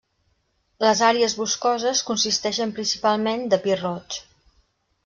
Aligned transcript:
Les 0.85 1.01
àrees 1.09 1.35
boscoses 1.41 2.03
consisteixen 2.09 2.75
principalment 2.81 3.47
de 3.55 3.65
pi 3.69 3.79
roig. 3.85 4.21